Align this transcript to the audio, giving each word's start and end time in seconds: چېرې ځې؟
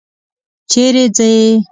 چېرې 0.71 1.05
ځې؟ 1.17 1.29